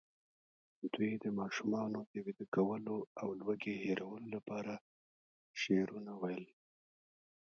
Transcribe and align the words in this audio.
دوی 0.93 1.11
د 1.23 1.25
ماشومانو 1.39 1.99
د 2.11 2.13
ویده 2.25 2.45
کولو 2.55 2.97
او 3.21 3.27
لوږې 3.39 3.75
هېرولو 3.85 4.27
لپاره 4.35 4.73
شعرونه 5.61 6.11
ویل. 6.21 6.47